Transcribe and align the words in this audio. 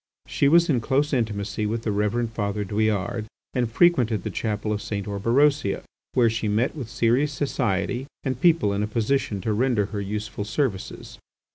She 0.25 0.47
was 0.47 0.67
in 0.67 0.81
close 0.81 1.13
intimacy 1.13 1.67
with 1.67 1.83
the 1.83 1.91
Reverend 1.91 2.31
Father 2.33 2.63
Douillard 2.63 3.27
and 3.53 3.69
frequented 3.71 4.23
the 4.23 4.31
chapel 4.31 4.71
of 4.73 4.81
St. 4.81 5.05
Orberosia, 5.07 5.83
where 6.15 6.27
she 6.27 6.47
met 6.47 6.75
with 6.75 6.89
serious 6.89 7.31
society 7.31 8.07
and 8.23 8.41
people 8.41 8.73
in 8.73 8.81
a 8.81 8.87
position 8.87 9.41
to 9.41 9.53
render 9.53 9.85
her 9.93 10.01
useful 10.01 10.43
services. 10.43 11.19